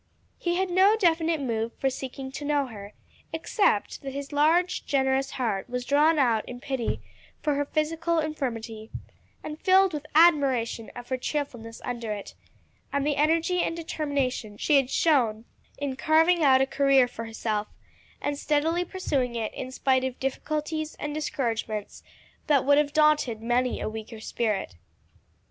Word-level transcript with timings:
He 0.39 0.55
had 0.55 0.71
no 0.71 0.95
definite 0.97 1.39
motive 1.39 1.73
for 1.77 1.91
seeking 1.91 2.31
to 2.31 2.43
know 2.43 2.65
her, 2.65 2.93
except 3.31 4.01
that 4.01 4.13
his 4.15 4.33
large, 4.33 4.83
generous 4.87 5.29
heart 5.33 5.69
was 5.69 5.85
drawn 5.85 6.17
out 6.17 6.43
in 6.49 6.59
pity 6.59 7.01
for 7.43 7.53
her 7.53 7.65
physical 7.65 8.17
infirmity, 8.17 8.89
and 9.43 9.61
filled 9.61 9.93
with 9.93 10.07
admiration 10.15 10.89
of 10.95 11.09
her 11.09 11.17
cheerfulness 11.17 11.83
under 11.85 12.11
it, 12.13 12.33
and 12.91 13.05
the 13.05 13.15
energy 13.15 13.61
and 13.61 13.75
determination 13.75 14.57
she 14.57 14.77
had 14.77 14.89
shown 14.89 15.45
in 15.77 15.95
carving 15.95 16.43
out 16.43 16.61
a 16.61 16.65
career 16.65 17.07
for 17.07 17.25
herself, 17.25 17.67
and 18.19 18.39
steadily 18.39 18.83
pursuing 18.83 19.35
it 19.35 19.53
spite 19.71 20.03
of 20.03 20.19
difficulties 20.19 20.95
and 20.95 21.13
discouragements 21.13 22.01
that 22.47 22.65
would 22.65 22.79
have 22.79 22.91
daunted 22.91 23.39
many 23.39 23.79
a 23.79 23.87
weaker 23.87 24.19
spirit. 24.19 24.77